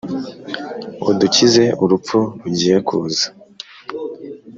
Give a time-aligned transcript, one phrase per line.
[1.09, 2.19] udukize urupfu!
[2.41, 3.25] rugiye kuza